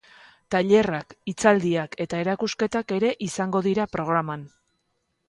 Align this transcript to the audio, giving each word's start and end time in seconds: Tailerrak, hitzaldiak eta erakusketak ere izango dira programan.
Tailerrak, 0.53 1.11
hitzaldiak 1.31 1.93
eta 2.05 2.21
erakusketak 2.25 2.95
ere 2.97 3.13
izango 3.29 3.63
dira 3.69 3.87
programan. 3.97 4.49